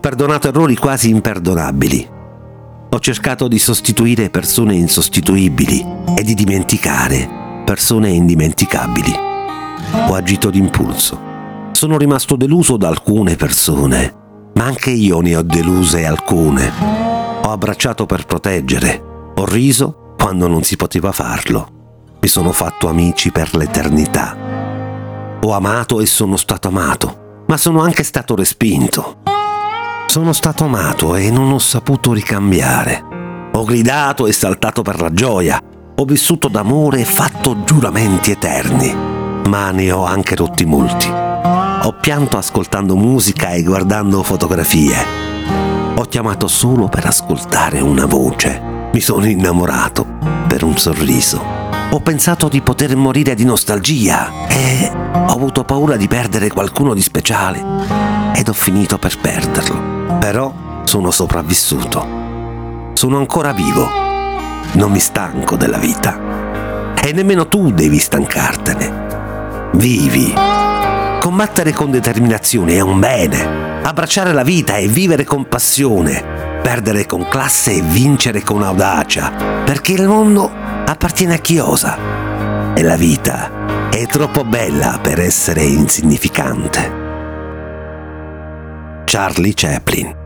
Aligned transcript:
perdonato 0.00 0.48
errori 0.48 0.76
quasi 0.76 1.10
imperdonabili. 1.10 2.08
Ho 2.92 2.98
cercato 2.98 3.46
di 3.46 3.58
sostituire 3.58 4.30
persone 4.30 4.74
insostituibili 4.74 5.84
e 6.16 6.22
di 6.24 6.34
dimenticare 6.34 7.38
persone 7.70 8.08
indimenticabili. 8.08 9.12
Ho 10.08 10.14
agito 10.14 10.50
d'impulso. 10.50 11.28
Sono 11.70 11.96
rimasto 11.96 12.34
deluso 12.34 12.76
da 12.76 12.88
alcune 12.88 13.36
persone, 13.36 14.12
ma 14.54 14.64
anche 14.64 14.90
io 14.90 15.20
ne 15.20 15.36
ho 15.36 15.42
deluse 15.42 16.04
alcune. 16.04 16.68
Ho 17.44 17.48
abbracciato 17.48 18.06
per 18.06 18.26
proteggere, 18.26 19.00
ho 19.36 19.44
riso 19.44 20.14
quando 20.18 20.48
non 20.48 20.64
si 20.64 20.74
poteva 20.74 21.12
farlo. 21.12 21.68
Mi 22.20 22.26
sono 22.26 22.50
fatto 22.50 22.88
amici 22.88 23.30
per 23.30 23.54
l'eternità. 23.54 24.36
Ho 25.40 25.52
amato 25.52 26.00
e 26.00 26.06
sono 26.06 26.36
stato 26.36 26.66
amato, 26.66 27.44
ma 27.46 27.56
sono 27.56 27.82
anche 27.82 28.02
stato 28.02 28.34
respinto. 28.34 29.18
Sono 30.10 30.32
stato 30.32 30.64
amato 30.64 31.14
e 31.14 31.30
non 31.30 31.52
ho 31.52 31.60
saputo 31.60 32.12
ricambiare. 32.12 33.00
Ho 33.52 33.62
gridato 33.62 34.26
e 34.26 34.32
saltato 34.32 34.82
per 34.82 35.00
la 35.00 35.12
gioia. 35.12 35.62
Ho 35.94 36.04
vissuto 36.04 36.48
d'amore 36.48 36.98
e 36.98 37.04
fatto 37.04 37.62
giuramenti 37.62 38.32
eterni, 38.32 38.92
ma 39.46 39.70
ne 39.70 39.92
ho 39.92 40.04
anche 40.04 40.34
rotti 40.34 40.64
molti. 40.64 41.08
Ho 41.08 41.94
pianto 42.00 42.38
ascoltando 42.38 42.96
musica 42.96 43.50
e 43.50 43.62
guardando 43.62 44.24
fotografie. 44.24 44.96
Ho 45.94 46.02
chiamato 46.06 46.48
solo 46.48 46.88
per 46.88 47.06
ascoltare 47.06 47.78
una 47.78 48.06
voce. 48.06 48.60
Mi 48.92 49.00
sono 49.00 49.26
innamorato 49.26 50.04
per 50.48 50.64
un 50.64 50.76
sorriso. 50.76 51.40
Ho 51.88 52.00
pensato 52.00 52.48
di 52.48 52.60
poter 52.62 52.96
morire 52.96 53.36
di 53.36 53.44
nostalgia 53.44 54.48
e 54.48 54.90
ho 54.92 55.32
avuto 55.32 55.62
paura 55.62 55.94
di 55.94 56.08
perdere 56.08 56.48
qualcuno 56.48 56.94
di 56.94 57.00
speciale 57.00 57.62
ed 58.34 58.48
ho 58.48 58.52
finito 58.52 58.98
per 58.98 59.16
perderlo. 59.16 59.89
Però 60.18 60.52
sono 60.84 61.10
sopravvissuto. 61.10 62.92
Sono 62.94 63.18
ancora 63.18 63.52
vivo. 63.52 63.88
Non 64.72 64.90
mi 64.90 64.98
stanco 64.98 65.56
della 65.56 65.78
vita. 65.78 66.94
E 66.94 67.12
nemmeno 67.12 67.46
tu 67.46 67.70
devi 67.70 67.98
stancartene. 67.98 69.70
Vivi. 69.72 70.34
Combattere 71.20 71.72
con 71.72 71.90
determinazione 71.90 72.74
è 72.74 72.80
un 72.80 72.98
bene. 72.98 73.82
Abbracciare 73.82 74.32
la 74.32 74.42
vita 74.42 74.76
e 74.76 74.88
vivere 74.88 75.24
con 75.24 75.46
passione 75.46 76.50
perdere 76.60 77.06
con 77.06 77.26
classe 77.28 77.72
e 77.72 77.82
vincere 77.82 78.42
con 78.42 78.62
audacia, 78.62 79.32
perché 79.64 79.92
il 79.92 80.06
mondo 80.06 80.50
appartiene 80.84 81.34
a 81.34 81.38
chi 81.38 81.58
osa 81.58 81.96
e 82.74 82.82
la 82.82 82.96
vita 82.96 83.88
è 83.90 84.06
troppo 84.06 84.44
bella 84.44 84.98
per 85.02 85.18
essere 85.20 85.62
insignificante. 85.62 86.99
Charlie 89.10 89.54
Chaplin 89.54 90.19